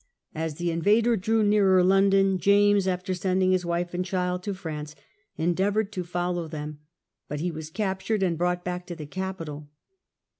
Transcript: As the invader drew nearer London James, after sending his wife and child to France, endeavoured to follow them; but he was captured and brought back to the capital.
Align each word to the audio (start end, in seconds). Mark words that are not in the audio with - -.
As 0.33 0.55
the 0.55 0.71
invader 0.71 1.15
drew 1.15 1.43
nearer 1.43 1.83
London 1.83 2.39
James, 2.39 2.87
after 2.87 3.13
sending 3.13 3.51
his 3.51 3.65
wife 3.67 3.93
and 3.93 4.03
child 4.03 4.41
to 4.41 4.55
France, 4.55 4.95
endeavoured 5.37 5.91
to 5.91 6.03
follow 6.03 6.47
them; 6.47 6.79
but 7.27 7.39
he 7.39 7.51
was 7.51 7.69
captured 7.69 8.23
and 8.23 8.35
brought 8.35 8.63
back 8.63 8.87
to 8.87 8.95
the 8.95 9.05
capital. 9.05 9.69